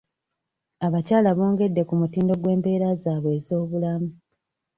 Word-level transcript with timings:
Abakyala 0.85 1.29
bongedde 1.37 1.81
ku 1.87 1.93
mutindo 2.01 2.33
gw'embeera 2.41 2.87
zaabwe 3.03 3.31
ez'obulamu. 3.37 4.09